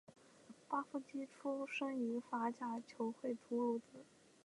[0.67, 4.03] 巴夫斯出身于法甲球会图卢兹。